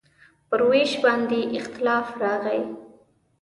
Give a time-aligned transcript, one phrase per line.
[0.49, 2.61] پر وېش باندې اختلاف راغی.